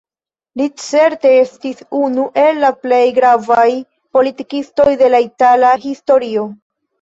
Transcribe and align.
Li 0.59 0.65
certe 0.83 1.33
estis 1.41 1.83
unu 1.99 2.23
el 2.43 2.57
la 2.63 2.71
plej 2.85 3.01
gravaj 3.19 3.67
politikistoj 4.19 4.89
de 5.03 5.11
la 5.17 5.21
itala 5.27 5.77
historio. 5.87 6.49